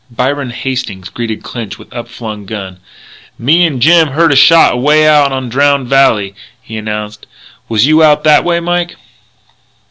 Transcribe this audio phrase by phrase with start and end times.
[0.09, 2.79] Byron Hastings greeted Clinch with upflung gun:
[3.37, 7.27] "Me and Jim heard a shot away out on Drowned Valley," he announced.
[7.69, 8.95] "Was you out that way, Mike?"